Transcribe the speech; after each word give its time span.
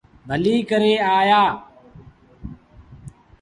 ڀليٚ 0.29 0.67
ڪري 0.69 0.93
آيآ۔ 1.17 1.43